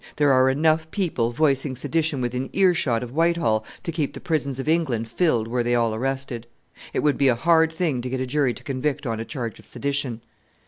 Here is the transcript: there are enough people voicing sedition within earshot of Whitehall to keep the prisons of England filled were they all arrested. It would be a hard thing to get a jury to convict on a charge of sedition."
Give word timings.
there 0.15 0.33
are 0.33 0.49
enough 0.49 0.89
people 0.89 1.29
voicing 1.29 1.75
sedition 1.75 2.21
within 2.21 2.49
earshot 2.53 3.03
of 3.03 3.11
Whitehall 3.11 3.63
to 3.83 3.91
keep 3.91 4.15
the 4.15 4.19
prisons 4.19 4.59
of 4.59 4.67
England 4.67 5.07
filled 5.07 5.47
were 5.47 5.61
they 5.61 5.75
all 5.75 5.93
arrested. 5.93 6.47
It 6.91 7.01
would 7.01 7.19
be 7.19 7.27
a 7.27 7.35
hard 7.35 7.71
thing 7.71 8.01
to 8.01 8.09
get 8.09 8.19
a 8.19 8.25
jury 8.25 8.55
to 8.55 8.63
convict 8.63 9.05
on 9.05 9.19
a 9.19 9.25
charge 9.25 9.59
of 9.59 9.65
sedition." 9.67 10.21